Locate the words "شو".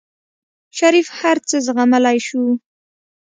2.27-2.43